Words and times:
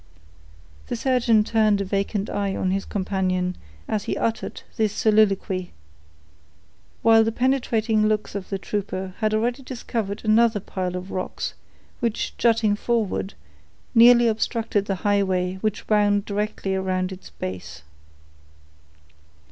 The 0.87 0.95
surgeon 0.95 1.43
turned 1.43 1.79
a 1.79 1.85
vacant 1.85 2.27
eye 2.27 2.55
on 2.55 2.71
his 2.71 2.85
companion 2.85 3.55
as 3.87 4.05
he 4.05 4.17
uttered 4.17 4.63
this 4.75 4.93
soliloquy, 4.93 5.73
while 7.03 7.23
the 7.23 7.31
penetrating 7.31 8.07
looks 8.07 8.33
of 8.33 8.49
the 8.49 8.57
trooper 8.57 9.13
had 9.19 9.35
already 9.35 9.61
discovered 9.61 10.25
another 10.25 10.59
pile 10.59 10.95
of 10.95 11.11
rocks, 11.11 11.53
which, 11.99 12.35
jutting 12.39 12.75
forward, 12.75 13.35
nearly 13.93 14.27
obstructed 14.27 14.85
the 14.85 14.95
highway 15.05 15.59
that 15.61 15.87
wound 15.87 16.25
directly 16.25 16.73
around 16.73 17.11
its 17.11 17.29
base. 17.29 17.83